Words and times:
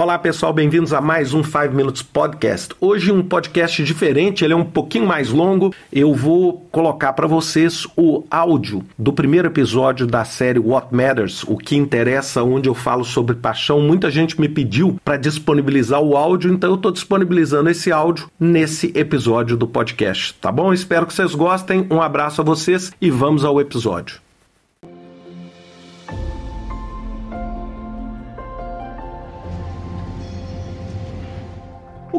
Olá 0.00 0.16
pessoal, 0.16 0.52
bem-vindos 0.52 0.92
a 0.92 1.00
mais 1.00 1.34
um 1.34 1.42
5 1.42 1.74
Minutes 1.74 2.02
Podcast. 2.02 2.72
Hoje 2.80 3.10
um 3.10 3.20
podcast 3.20 3.82
diferente, 3.82 4.44
ele 4.44 4.52
é 4.52 4.56
um 4.56 4.64
pouquinho 4.64 5.04
mais 5.04 5.30
longo. 5.30 5.74
Eu 5.92 6.14
vou 6.14 6.64
colocar 6.70 7.12
para 7.14 7.26
vocês 7.26 7.84
o 7.96 8.22
áudio 8.30 8.84
do 8.96 9.12
primeiro 9.12 9.48
episódio 9.48 10.06
da 10.06 10.24
série 10.24 10.60
What 10.60 10.94
Matters, 10.94 11.42
o 11.42 11.56
que 11.56 11.74
interessa, 11.74 12.44
onde 12.44 12.68
eu 12.68 12.76
falo 12.76 13.04
sobre 13.04 13.34
paixão. 13.34 13.80
Muita 13.80 14.08
gente 14.08 14.40
me 14.40 14.48
pediu 14.48 15.00
para 15.04 15.16
disponibilizar 15.16 16.00
o 16.00 16.16
áudio, 16.16 16.52
então 16.52 16.70
eu 16.70 16.76
estou 16.76 16.92
disponibilizando 16.92 17.68
esse 17.68 17.90
áudio 17.90 18.30
nesse 18.38 18.92
episódio 18.94 19.56
do 19.56 19.66
podcast, 19.66 20.32
tá 20.34 20.52
bom? 20.52 20.72
Espero 20.72 21.06
que 21.06 21.12
vocês 21.12 21.34
gostem. 21.34 21.88
Um 21.90 22.00
abraço 22.00 22.40
a 22.40 22.44
vocês 22.44 22.92
e 23.00 23.10
vamos 23.10 23.44
ao 23.44 23.60
episódio. 23.60 24.27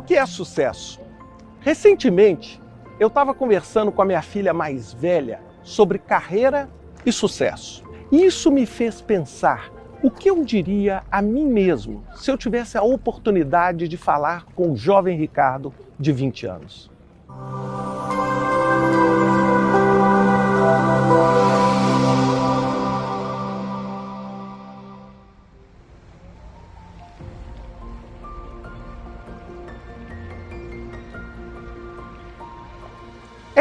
Que 0.09 0.15
é 0.15 0.25
sucesso? 0.25 0.99
Recentemente, 1.59 2.59
eu 2.99 3.09
estava 3.09 3.31
conversando 3.31 3.91
com 3.91 4.01
a 4.01 4.05
minha 4.05 4.23
filha 4.23 4.51
mais 4.51 4.91
velha 4.91 5.39
sobre 5.61 5.99
carreira 5.99 6.67
e 7.05 7.11
sucesso. 7.11 7.83
E 8.11 8.25
isso 8.25 8.49
me 8.49 8.65
fez 8.65 9.01
pensar 9.01 9.71
o 10.01 10.09
que 10.09 10.27
eu 10.27 10.43
diria 10.43 11.03
a 11.11 11.21
mim 11.21 11.45
mesmo 11.45 12.03
se 12.15 12.31
eu 12.31 12.39
tivesse 12.39 12.75
a 12.75 12.81
oportunidade 12.81 13.87
de 13.87 13.97
falar 13.97 14.45
com 14.55 14.71
o 14.71 14.75
jovem 14.75 15.15
Ricardo 15.15 15.71
de 15.99 16.11
20 16.11 16.47
anos. 16.47 16.89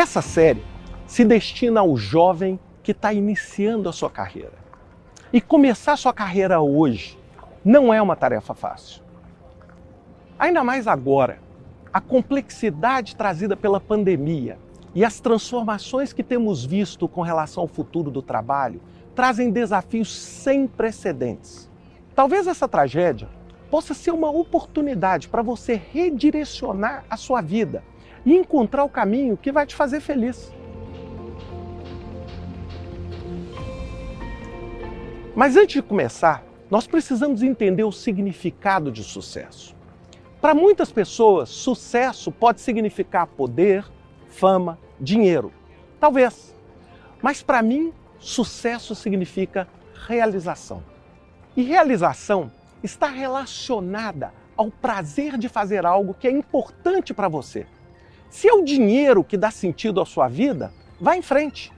Essa 0.08 0.22
série 0.22 0.64
se 1.06 1.22
destina 1.22 1.80
ao 1.80 1.94
jovem 1.94 2.58
que 2.82 2.92
está 2.92 3.12
iniciando 3.12 3.90
a 3.90 3.92
sua 3.92 4.08
carreira. 4.08 4.54
E 5.30 5.38
começar 5.38 5.98
sua 5.98 6.14
carreira 6.14 6.62
hoje 6.62 7.18
não 7.62 7.92
é 7.92 8.00
uma 8.00 8.16
tarefa 8.16 8.54
fácil. 8.54 9.02
Ainda 10.38 10.64
mais 10.64 10.86
agora, 10.86 11.40
a 11.92 12.00
complexidade 12.00 13.16
trazida 13.16 13.54
pela 13.54 13.78
pandemia 13.78 14.58
e 14.94 15.04
as 15.04 15.20
transformações 15.20 16.10
que 16.10 16.22
temos 16.22 16.64
visto 16.64 17.06
com 17.06 17.20
relação 17.20 17.64
ao 17.64 17.68
futuro 17.68 18.10
do 18.10 18.22
trabalho 18.22 18.80
trazem 19.14 19.50
desafios 19.50 20.16
sem 20.16 20.66
precedentes. 20.66 21.70
Talvez 22.14 22.46
essa 22.46 22.66
tragédia 22.66 23.28
possa 23.70 23.92
ser 23.92 24.12
uma 24.12 24.30
oportunidade 24.30 25.28
para 25.28 25.42
você 25.42 25.74
redirecionar 25.74 27.04
a 27.10 27.16
sua 27.18 27.42
vida 27.42 27.84
e 28.24 28.34
encontrar 28.34 28.84
o 28.84 28.88
caminho 28.88 29.36
que 29.36 29.52
vai 29.52 29.66
te 29.66 29.74
fazer 29.74 30.00
feliz. 30.00 30.52
Mas 35.34 35.56
antes 35.56 35.74
de 35.74 35.82
começar, 35.82 36.42
nós 36.70 36.86
precisamos 36.86 37.42
entender 37.42 37.84
o 37.84 37.92
significado 37.92 38.90
de 38.90 39.04
sucesso. 39.04 39.74
Para 40.40 40.54
muitas 40.54 40.90
pessoas, 40.90 41.48
sucesso 41.48 42.30
pode 42.30 42.60
significar 42.60 43.26
poder, 43.26 43.84
fama, 44.28 44.78
dinheiro. 45.00 45.52
Talvez. 45.98 46.54
Mas 47.22 47.42
para 47.42 47.62
mim, 47.62 47.92
sucesso 48.18 48.94
significa 48.94 49.68
realização. 50.06 50.82
E 51.56 51.62
realização 51.62 52.50
está 52.82 53.08
relacionada 53.08 54.32
ao 54.56 54.70
prazer 54.70 55.38
de 55.38 55.48
fazer 55.48 55.86
algo 55.86 56.14
que 56.14 56.26
é 56.26 56.30
importante 56.30 57.14
para 57.14 57.28
você. 57.28 57.66
Se 58.30 58.46
é 58.46 58.52
o 58.52 58.62
dinheiro 58.62 59.24
que 59.24 59.38
dá 59.38 59.50
sentido 59.50 60.00
à 60.00 60.06
sua 60.06 60.28
vida, 60.28 60.72
vá 61.00 61.16
em 61.16 61.22
frente. 61.22 61.72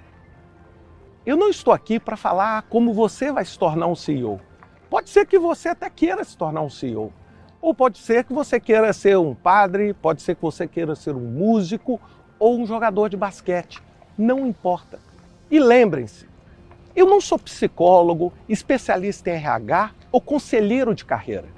Eu 1.25 1.37
não 1.37 1.49
estou 1.49 1.73
aqui 1.73 2.01
para 2.01 2.17
falar 2.17 2.63
como 2.63 2.93
você 2.93 3.31
vai 3.31 3.45
se 3.45 3.57
tornar 3.57 3.87
um 3.87 3.95
CEO. 3.95 4.41
Pode 4.89 5.11
ser 5.11 5.27
que 5.27 5.39
você 5.39 5.69
até 5.69 5.89
queira 5.89 6.25
se 6.25 6.37
tornar 6.37 6.63
um 6.63 6.71
CEO. 6.71 7.13
Ou 7.63 7.73
pode 7.73 7.99
ser 7.99 8.25
que 8.25 8.33
você 8.33 8.59
queira 8.59 8.93
ser 8.93 9.17
um 9.17 9.35
padre, 9.35 9.95
pode 9.95 10.23
ser 10.23 10.35
que 10.35 10.43
você 10.43 10.67
queira 10.67 10.97
ser 10.97 11.15
um 11.15 11.21
músico 11.21 12.01
ou 12.39 12.59
um 12.59 12.67
jogador 12.67 13.09
de 13.09 13.17
basquete. 13.17 13.81
Não 14.19 14.47
importa. 14.47 14.99
E 15.51 15.61
lembrem-se, 15.61 16.27
eu 16.97 17.07
não 17.07 17.21
sou 17.21 17.39
psicólogo, 17.39 18.33
especialista 18.49 19.31
em 19.31 19.35
RH 19.35 19.93
ou 20.11 20.21
conselheiro 20.21 20.95
de 20.97 21.05
carreira. 21.05 21.49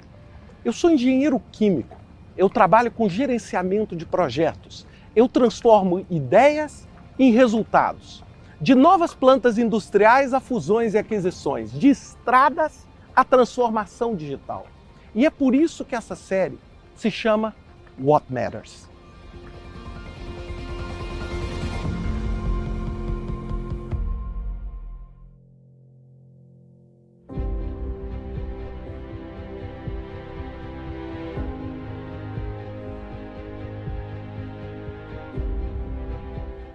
Eu 0.63 0.71
sou 0.71 0.91
engenheiro 0.91 1.41
químico 1.51 2.02
eu 2.37 2.49
trabalho 2.49 2.91
com 2.91 3.07
gerenciamento 3.07 3.95
de 3.95 4.05
projetos. 4.05 4.85
Eu 5.15 5.27
transformo 5.27 6.05
ideias 6.09 6.87
em 7.17 7.31
resultados. 7.31 8.23
De 8.59 8.73
novas 8.73 9.13
plantas 9.13 9.57
industriais 9.57 10.33
a 10.33 10.39
fusões 10.39 10.93
e 10.93 10.97
aquisições, 10.97 11.71
de 11.71 11.89
estradas 11.89 12.87
a 13.15 13.23
transformação 13.23 14.15
digital. 14.15 14.65
E 15.13 15.25
é 15.25 15.29
por 15.29 15.53
isso 15.53 15.85
que 15.85 15.95
essa 15.95 16.15
série 16.15 16.57
se 16.95 17.11
chama 17.11 17.55
What 17.99 18.25
Matters. 18.31 18.89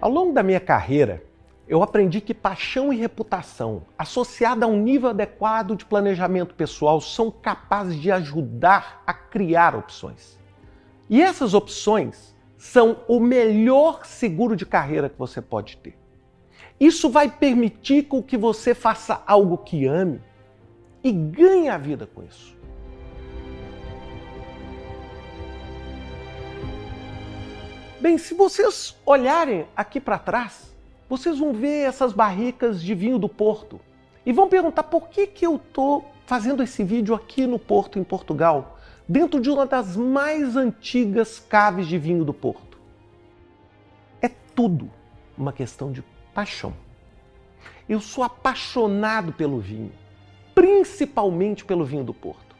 Ao 0.01 0.09
longo 0.09 0.31
da 0.31 0.41
minha 0.41 0.61
carreira, 0.61 1.21
eu 1.67 1.83
aprendi 1.83 2.21
que 2.21 2.33
paixão 2.33 2.91
e 2.93 2.95
reputação, 2.95 3.83
associada 3.97 4.65
a 4.65 4.69
um 4.69 4.81
nível 4.81 5.09
adequado 5.09 5.75
de 5.75 5.85
planejamento 5.85 6.55
pessoal, 6.55 7.01
são 7.01 7.29
capazes 7.29 7.95
de 7.97 8.09
ajudar 8.09 9.03
a 9.05 9.13
criar 9.13 9.75
opções. 9.75 10.39
E 11.09 11.21
essas 11.21 11.53
opções 11.53 12.33
são 12.57 13.01
o 13.07 13.19
melhor 13.19 14.05
seguro 14.05 14.55
de 14.55 14.65
carreira 14.65 15.09
que 15.09 15.19
você 15.19 15.41
pode 15.41 15.75
ter. 15.77 15.97
Isso 16.79 17.09
vai 17.09 17.29
permitir 17.29 18.03
com 18.03 18.23
que 18.23 18.37
você 18.37 18.73
faça 18.73 19.21
algo 19.27 19.57
que 19.57 19.85
ame 19.85 20.21
e 21.03 21.11
ganhe 21.11 21.67
a 21.67 21.77
vida 21.77 22.07
com 22.07 22.23
isso. 22.23 22.58
Bem, 28.01 28.17
se 28.17 28.33
vocês 28.33 28.95
olharem 29.05 29.67
aqui 29.75 29.99
para 29.99 30.17
trás, 30.17 30.73
vocês 31.09 31.37
vão 31.37 31.51
ver 31.51 31.81
essas 31.81 32.13
barricas 32.13 32.81
de 32.81 32.95
vinho 32.95 33.19
do 33.19 33.27
Porto 33.27 33.77
e 34.25 34.31
vão 34.31 34.47
perguntar 34.47 34.83
por 34.83 35.09
que, 35.09 35.27
que 35.27 35.45
eu 35.45 35.57
estou 35.57 36.09
fazendo 36.25 36.63
esse 36.63 36.81
vídeo 36.81 37.13
aqui 37.13 37.45
no 37.45 37.59
Porto, 37.59 37.99
em 37.99 38.03
Portugal, 38.05 38.79
dentro 39.05 39.41
de 39.41 39.49
uma 39.49 39.65
das 39.65 39.97
mais 39.97 40.55
antigas 40.55 41.41
caves 41.41 41.87
de 41.87 41.97
vinho 41.97 42.23
do 42.23 42.33
Porto. 42.33 42.79
É 44.21 44.29
tudo 44.29 44.89
uma 45.37 45.51
questão 45.51 45.91
de 45.91 46.01
paixão. 46.33 46.73
Eu 47.89 47.99
sou 47.99 48.23
apaixonado 48.23 49.33
pelo 49.33 49.59
vinho, 49.59 49.91
principalmente 50.55 51.65
pelo 51.65 51.83
vinho 51.83 52.05
do 52.05 52.13
Porto. 52.13 52.55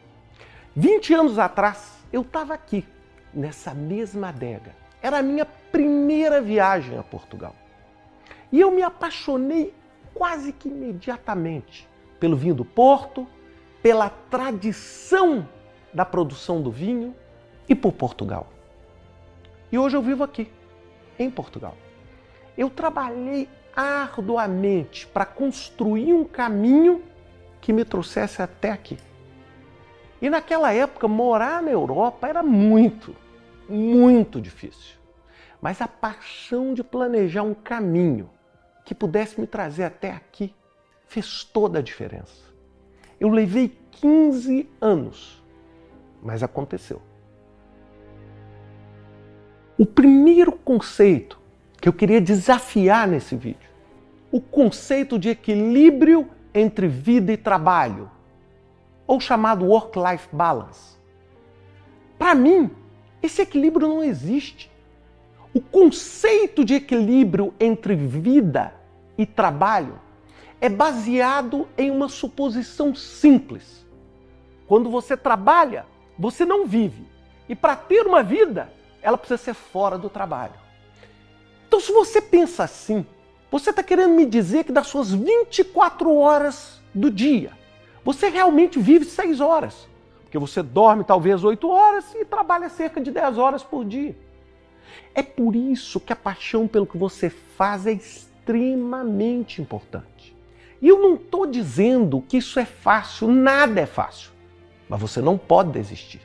20 0.76 1.14
anos 1.14 1.38
atrás, 1.38 1.94
eu 2.12 2.20
estava 2.20 2.52
aqui, 2.52 2.84
nessa 3.32 3.72
mesma 3.72 4.28
adega, 4.28 4.78
era 5.02 5.18
a 5.18 5.22
minha 5.22 5.46
primeira 5.46 6.40
viagem 6.40 6.98
a 6.98 7.02
Portugal. 7.02 7.54
E 8.52 8.60
eu 8.60 8.70
me 8.70 8.82
apaixonei 8.82 9.74
quase 10.14 10.52
que 10.52 10.68
imediatamente 10.68 11.88
pelo 12.18 12.36
vinho 12.36 12.54
do 12.54 12.64
Porto, 12.64 13.26
pela 13.82 14.10
tradição 14.10 15.48
da 15.92 16.04
produção 16.04 16.60
do 16.60 16.70
vinho 16.70 17.14
e 17.68 17.74
por 17.74 17.92
Portugal. 17.92 18.48
E 19.72 19.78
hoje 19.78 19.96
eu 19.96 20.02
vivo 20.02 20.22
aqui, 20.22 20.50
em 21.18 21.30
Portugal. 21.30 21.76
Eu 22.58 22.68
trabalhei 22.68 23.48
arduamente 23.74 25.06
para 25.06 25.24
construir 25.24 26.12
um 26.12 26.24
caminho 26.24 27.02
que 27.60 27.72
me 27.72 27.84
trouxesse 27.84 28.42
até 28.42 28.70
aqui. 28.70 28.98
E 30.20 30.28
naquela 30.28 30.72
época, 30.72 31.08
morar 31.08 31.62
na 31.62 31.70
Europa 31.70 32.28
era 32.28 32.42
muito, 32.42 33.14
muito 33.70 34.40
difícil. 34.40 34.98
Mas 35.60 35.80
a 35.80 35.88
paixão 35.88 36.74
de 36.74 36.82
planejar 36.82 37.42
um 37.42 37.54
caminho 37.54 38.30
que 38.84 38.94
pudesse 38.94 39.40
me 39.40 39.46
trazer 39.46 39.84
até 39.84 40.10
aqui 40.10 40.54
fez 41.06 41.44
toda 41.44 41.78
a 41.78 41.82
diferença. 41.82 42.50
Eu 43.18 43.28
levei 43.28 43.76
15 43.92 44.68
anos, 44.80 45.42
mas 46.22 46.42
aconteceu. 46.42 47.02
O 49.76 49.84
primeiro 49.84 50.52
conceito 50.52 51.38
que 51.80 51.88
eu 51.88 51.92
queria 51.92 52.20
desafiar 52.20 53.08
nesse 53.08 53.34
vídeo, 53.34 53.70
o 54.30 54.40
conceito 54.40 55.18
de 55.18 55.30
equilíbrio 55.30 56.28
entre 56.54 56.86
vida 56.86 57.32
e 57.32 57.36
trabalho, 57.36 58.10
ou 59.06 59.18
chamado 59.18 59.64
work-life 59.64 60.28
balance. 60.32 60.96
Para 62.18 62.34
mim, 62.34 62.70
esse 63.22 63.42
equilíbrio 63.42 63.88
não 63.88 64.02
existe. 64.02 64.70
O 65.52 65.60
conceito 65.60 66.64
de 66.64 66.74
equilíbrio 66.74 67.52
entre 67.58 67.94
vida 67.94 68.72
e 69.18 69.26
trabalho 69.26 69.98
é 70.60 70.68
baseado 70.68 71.66
em 71.76 71.90
uma 71.90 72.08
suposição 72.08 72.94
simples. 72.94 73.84
Quando 74.66 74.90
você 74.90 75.16
trabalha, 75.16 75.86
você 76.18 76.44
não 76.44 76.66
vive. 76.66 77.04
E 77.48 77.56
para 77.56 77.74
ter 77.74 78.06
uma 78.06 78.22
vida, 78.22 78.72
ela 79.02 79.18
precisa 79.18 79.42
ser 79.42 79.54
fora 79.54 79.98
do 79.98 80.08
trabalho. 80.08 80.54
Então, 81.66 81.80
se 81.80 81.92
você 81.92 82.20
pensa 82.20 82.64
assim, 82.64 83.04
você 83.50 83.70
está 83.70 83.82
querendo 83.82 84.14
me 84.14 84.26
dizer 84.26 84.64
que 84.64 84.72
das 84.72 84.86
suas 84.86 85.12
24 85.12 86.14
horas 86.14 86.80
do 86.94 87.10
dia, 87.10 87.52
você 88.04 88.28
realmente 88.28 88.78
vive 88.78 89.04
6 89.04 89.40
horas. 89.40 89.88
Porque 90.30 90.38
você 90.38 90.62
dorme 90.62 91.02
talvez 91.02 91.42
8 91.42 91.68
horas 91.68 92.14
e 92.14 92.24
trabalha 92.24 92.68
cerca 92.68 93.00
de 93.00 93.10
10 93.10 93.36
horas 93.36 93.64
por 93.64 93.84
dia. 93.84 94.16
É 95.12 95.24
por 95.24 95.56
isso 95.56 95.98
que 95.98 96.12
a 96.12 96.16
paixão 96.16 96.68
pelo 96.68 96.86
que 96.86 96.96
você 96.96 97.28
faz 97.28 97.84
é 97.84 97.90
extremamente 97.90 99.60
importante. 99.60 100.36
E 100.80 100.86
eu 100.86 101.02
não 101.02 101.16
estou 101.16 101.48
dizendo 101.48 102.22
que 102.28 102.36
isso 102.36 102.60
é 102.60 102.64
fácil, 102.64 103.26
nada 103.26 103.80
é 103.80 103.86
fácil. 103.86 104.30
Mas 104.88 105.00
você 105.00 105.20
não 105.20 105.36
pode 105.36 105.72
desistir. 105.72 106.20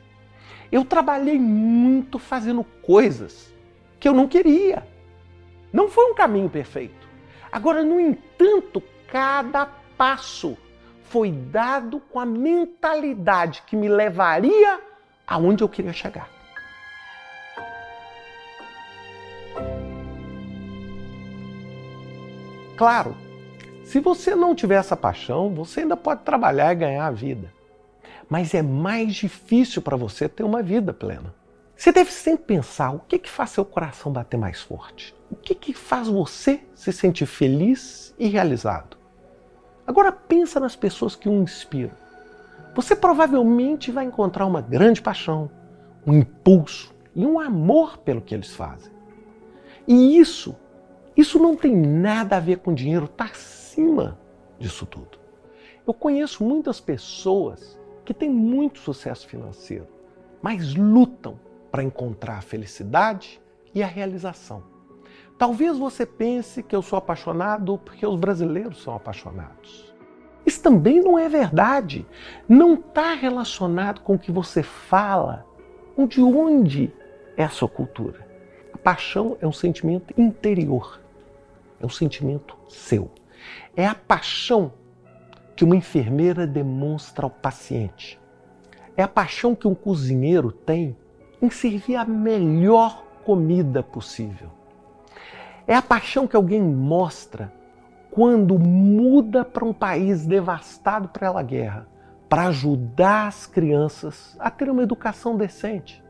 Eu 0.70 0.84
trabalhei 0.84 1.36
muito 1.36 2.16
fazendo 2.20 2.62
coisas 2.62 3.52
que 3.98 4.06
eu 4.08 4.14
não 4.14 4.28
queria. 4.28 4.86
Não 5.72 5.88
foi 5.88 6.12
um 6.12 6.14
caminho 6.14 6.48
perfeito. 6.48 7.08
Agora, 7.50 7.82
no 7.82 7.98
entanto, 7.98 8.80
cada 9.08 9.66
passo 9.98 10.56
foi 11.08 11.30
dado 11.30 12.00
com 12.00 12.18
a 12.18 12.26
mentalidade 12.26 13.62
que 13.66 13.76
me 13.76 13.88
levaria 13.88 14.80
aonde 15.26 15.62
eu 15.62 15.68
queria 15.68 15.92
chegar. 15.92 16.28
Claro, 22.76 23.16
se 23.84 24.00
você 24.00 24.34
não 24.34 24.54
tiver 24.54 24.74
essa 24.74 24.96
paixão, 24.96 25.54
você 25.54 25.80
ainda 25.80 25.96
pode 25.96 26.22
trabalhar 26.22 26.72
e 26.72 26.76
ganhar 26.76 27.06
a 27.06 27.10
vida. 27.10 27.52
Mas 28.28 28.52
é 28.52 28.60
mais 28.60 29.14
difícil 29.14 29.80
para 29.80 29.96
você 29.96 30.28
ter 30.28 30.42
uma 30.42 30.62
vida 30.62 30.92
plena. 30.92 31.34
Você 31.76 31.92
deve 31.92 32.10
sempre 32.10 32.44
pensar 32.46 32.90
o 32.90 32.98
que, 33.00 33.18
que 33.18 33.30
faz 33.30 33.50
seu 33.50 33.64
coração 33.64 34.12
bater 34.12 34.36
mais 34.36 34.60
forte. 34.60 35.14
O 35.30 35.36
que, 35.36 35.54
que 35.54 35.72
faz 35.72 36.08
você 36.08 36.60
se 36.74 36.92
sentir 36.92 37.26
feliz 37.26 38.14
e 38.18 38.28
realizado. 38.28 38.95
Agora 39.86 40.10
pensa 40.10 40.58
nas 40.58 40.74
pessoas 40.74 41.14
que 41.14 41.28
o 41.28 41.32
inspiram. 41.32 41.94
Você 42.74 42.94
provavelmente 42.96 43.90
vai 43.90 44.04
encontrar 44.04 44.44
uma 44.44 44.60
grande 44.60 45.00
paixão, 45.00 45.50
um 46.06 46.12
impulso 46.12 46.94
e 47.14 47.24
um 47.24 47.38
amor 47.38 47.98
pelo 47.98 48.20
que 48.20 48.34
eles 48.34 48.54
fazem. 48.54 48.92
E 49.86 50.18
isso, 50.18 50.54
isso 51.16 51.38
não 51.38 51.56
tem 51.56 51.74
nada 51.74 52.36
a 52.36 52.40
ver 52.40 52.58
com 52.58 52.74
dinheiro, 52.74 53.06
está 53.06 53.24
acima 53.24 54.18
disso 54.58 54.84
tudo. 54.84 55.18
Eu 55.86 55.94
conheço 55.94 56.44
muitas 56.44 56.80
pessoas 56.80 57.78
que 58.04 58.12
têm 58.12 58.28
muito 58.28 58.80
sucesso 58.80 59.26
financeiro, 59.26 59.86
mas 60.42 60.74
lutam 60.74 61.38
para 61.70 61.82
encontrar 61.82 62.38
a 62.38 62.42
felicidade 62.42 63.40
e 63.72 63.82
a 63.82 63.86
realização. 63.86 64.75
Talvez 65.38 65.76
você 65.76 66.06
pense 66.06 66.62
que 66.62 66.74
eu 66.74 66.80
sou 66.80 66.96
apaixonado 66.96 67.76
porque 67.78 68.06
os 68.06 68.18
brasileiros 68.18 68.82
são 68.82 68.94
apaixonados. 68.94 69.94
Isso 70.46 70.62
também 70.62 71.00
não 71.00 71.18
é 71.18 71.28
verdade. 71.28 72.06
Não 72.48 72.74
está 72.74 73.12
relacionado 73.12 74.00
com 74.00 74.14
o 74.14 74.18
que 74.18 74.32
você 74.32 74.62
fala, 74.62 75.44
ou 75.96 76.06
de 76.06 76.22
onde 76.22 76.92
é 77.36 77.44
a 77.44 77.50
sua 77.50 77.68
cultura. 77.68 78.26
A 78.72 78.78
paixão 78.78 79.36
é 79.40 79.46
um 79.46 79.52
sentimento 79.52 80.14
interior, 80.16 81.00
é 81.80 81.84
um 81.84 81.90
sentimento 81.90 82.56
seu. 82.68 83.10
É 83.76 83.86
a 83.86 83.94
paixão 83.94 84.72
que 85.54 85.64
uma 85.64 85.76
enfermeira 85.76 86.46
demonstra 86.46 87.26
ao 87.26 87.30
paciente. 87.30 88.18
É 88.96 89.02
a 89.02 89.08
paixão 89.08 89.54
que 89.54 89.68
um 89.68 89.74
cozinheiro 89.74 90.50
tem 90.50 90.96
em 91.42 91.50
servir 91.50 91.96
a 91.96 92.04
melhor 92.04 93.04
comida 93.24 93.82
possível. 93.82 94.50
É 95.66 95.74
a 95.74 95.82
paixão 95.82 96.26
que 96.26 96.36
alguém 96.36 96.62
mostra 96.62 97.52
quando 98.10 98.58
muda 98.58 99.44
para 99.44 99.64
um 99.64 99.72
país 99.72 100.24
devastado 100.24 101.08
pela 101.08 101.42
guerra 101.42 101.88
para 102.28 102.46
ajudar 102.46 103.28
as 103.28 103.46
crianças 103.46 104.36
a 104.38 104.50
ter 104.50 104.70
uma 104.70 104.82
educação 104.82 105.36
decente. 105.36 106.02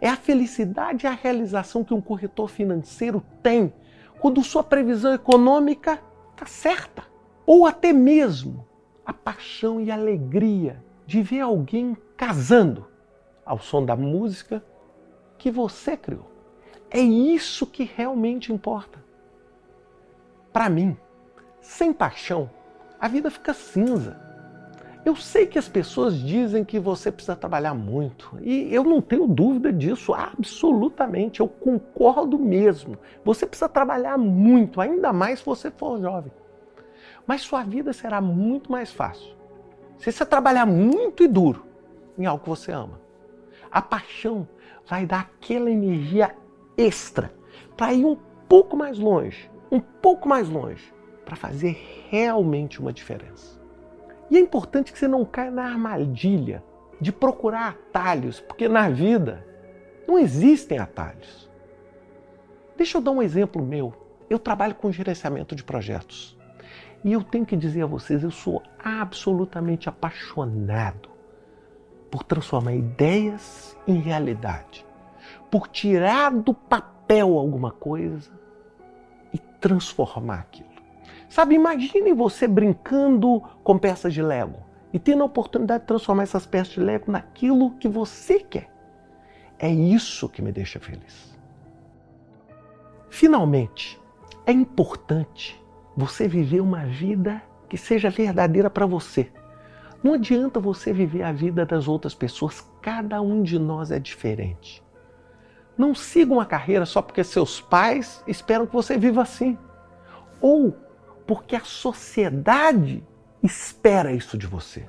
É 0.00 0.08
a 0.08 0.16
felicidade 0.16 1.04
e 1.04 1.08
a 1.08 1.12
realização 1.12 1.84
que 1.84 1.94
um 1.94 2.00
corretor 2.00 2.48
financeiro 2.48 3.22
tem 3.42 3.72
quando 4.18 4.42
sua 4.42 4.64
previsão 4.64 5.12
econômica 5.12 6.00
está 6.32 6.46
certa. 6.46 7.04
Ou 7.44 7.66
até 7.66 7.92
mesmo 7.92 8.66
a 9.04 9.12
paixão 9.12 9.80
e 9.80 9.90
alegria 9.90 10.82
de 11.06 11.22
ver 11.22 11.40
alguém 11.40 11.96
casando 12.16 12.86
ao 13.44 13.58
som 13.58 13.84
da 13.84 13.94
música 13.94 14.64
que 15.38 15.50
você 15.50 15.96
criou. 15.96 16.35
É 16.90 17.00
isso 17.00 17.66
que 17.66 17.84
realmente 17.84 18.52
importa. 18.52 19.04
Para 20.52 20.68
mim, 20.68 20.96
sem 21.60 21.92
paixão, 21.92 22.48
a 22.98 23.08
vida 23.08 23.30
fica 23.30 23.52
cinza. 23.52 24.24
Eu 25.04 25.14
sei 25.14 25.46
que 25.46 25.58
as 25.58 25.68
pessoas 25.68 26.18
dizem 26.18 26.64
que 26.64 26.80
você 26.80 27.12
precisa 27.12 27.36
trabalhar 27.36 27.74
muito, 27.74 28.36
e 28.40 28.74
eu 28.74 28.82
não 28.82 29.00
tenho 29.00 29.28
dúvida 29.28 29.72
disso, 29.72 30.12
absolutamente, 30.12 31.38
eu 31.38 31.46
concordo 31.46 32.38
mesmo. 32.38 32.98
Você 33.24 33.46
precisa 33.46 33.68
trabalhar 33.68 34.18
muito, 34.18 34.80
ainda 34.80 35.12
mais 35.12 35.38
se 35.38 35.46
você 35.46 35.70
for 35.70 36.00
jovem. 36.00 36.32
Mas 37.24 37.42
sua 37.42 37.62
vida 37.62 37.92
será 37.92 38.20
muito 38.20 38.70
mais 38.72 38.92
fácil 38.92 39.36
se 39.98 40.12
você 40.12 40.26
trabalhar 40.26 40.66
muito 40.66 41.22
e 41.22 41.28
duro 41.28 41.64
em 42.18 42.26
algo 42.26 42.42
que 42.42 42.48
você 42.48 42.72
ama. 42.72 43.00
A 43.70 43.82
paixão 43.82 44.48
vai 44.86 45.06
dar 45.06 45.20
aquela 45.20 45.70
energia 45.70 46.34
extra 46.76 47.32
para 47.76 47.92
ir 47.92 48.04
um 48.04 48.16
pouco 48.48 48.76
mais 48.76 48.98
longe, 48.98 49.50
um 49.70 49.80
pouco 49.80 50.28
mais 50.28 50.48
longe, 50.48 50.92
para 51.24 51.36
fazer 51.36 52.06
realmente 52.08 52.80
uma 52.80 52.92
diferença. 52.92 53.60
E 54.30 54.36
é 54.36 54.40
importante 54.40 54.92
que 54.92 54.98
você 54.98 55.08
não 55.08 55.24
caia 55.24 55.50
na 55.50 55.64
armadilha 55.64 56.62
de 57.00 57.12
procurar 57.12 57.68
atalhos, 57.68 58.40
porque 58.40 58.68
na 58.68 58.88
vida 58.88 59.46
não 60.06 60.18
existem 60.18 60.78
atalhos. 60.78 61.50
Deixa 62.76 62.98
eu 62.98 63.02
dar 63.02 63.10
um 63.10 63.22
exemplo 63.22 63.62
meu. 63.64 63.92
Eu 64.28 64.38
trabalho 64.38 64.74
com 64.74 64.90
gerenciamento 64.90 65.54
de 65.54 65.62
projetos. 65.62 66.36
E 67.04 67.12
eu 67.12 67.22
tenho 67.22 67.46
que 67.46 67.56
dizer 67.56 67.82
a 67.82 67.86
vocês, 67.86 68.22
eu 68.22 68.30
sou 68.30 68.62
absolutamente 68.82 69.88
apaixonado 69.88 71.10
por 72.10 72.24
transformar 72.24 72.74
ideias 72.74 73.76
em 73.86 74.00
realidade 74.00 74.85
por 75.50 75.68
tirar 75.68 76.30
do 76.32 76.52
papel 76.54 77.38
alguma 77.38 77.70
coisa 77.70 78.30
e 79.32 79.38
transformar 79.38 80.40
aquilo. 80.40 80.68
Sabe, 81.28 81.54
imagine 81.54 82.12
você 82.12 82.46
brincando 82.46 83.40
com 83.62 83.78
peças 83.78 84.14
de 84.14 84.22
Lego 84.22 84.64
e 84.92 84.98
tendo 84.98 85.22
a 85.22 85.26
oportunidade 85.26 85.82
de 85.82 85.88
transformar 85.88 86.22
essas 86.22 86.46
peças 86.46 86.74
de 86.74 86.80
Lego 86.80 87.10
naquilo 87.10 87.72
que 87.72 87.88
você 87.88 88.40
quer. 88.40 88.70
É 89.58 89.68
isso 89.70 90.28
que 90.28 90.42
me 90.42 90.52
deixa 90.52 90.78
feliz. 90.78 91.36
Finalmente, 93.10 94.00
é 94.44 94.52
importante 94.52 95.60
você 95.96 96.28
viver 96.28 96.60
uma 96.60 96.84
vida 96.84 97.42
que 97.68 97.76
seja 97.76 98.10
verdadeira 98.10 98.70
para 98.70 98.86
você. 98.86 99.32
Não 100.02 100.14
adianta 100.14 100.60
você 100.60 100.92
viver 100.92 101.22
a 101.22 101.32
vida 101.32 101.64
das 101.66 101.88
outras 101.88 102.14
pessoas, 102.14 102.60
cada 102.80 103.20
um 103.20 103.42
de 103.42 103.58
nós 103.58 103.90
é 103.90 103.98
diferente. 103.98 104.84
Não 105.76 105.94
siga 105.94 106.32
uma 106.32 106.46
carreira 106.46 106.86
só 106.86 107.02
porque 107.02 107.22
seus 107.22 107.60
pais 107.60 108.22
esperam 108.26 108.66
que 108.66 108.72
você 108.72 108.96
viva 108.96 109.22
assim. 109.22 109.58
Ou 110.40 110.74
porque 111.26 111.56
a 111.56 111.64
sociedade 111.64 113.04
espera 113.42 114.12
isso 114.12 114.38
de 114.38 114.46
você. 114.46 114.88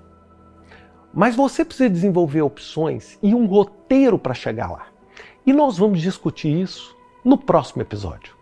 Mas 1.14 1.36
você 1.36 1.66
precisa 1.66 1.90
desenvolver 1.90 2.42
opções 2.42 3.18
e 3.24 3.34
um 3.34 3.46
roteiro 3.46 4.20
para 4.20 4.34
chegar 4.34 4.72
lá. 4.72 4.88
E 5.46 5.52
nós 5.52 5.78
vamos 5.78 6.02
discutir 6.02 6.50
isso 6.62 6.96
no 7.24 7.38
próximo 7.38 7.82
episódio. 7.82 8.37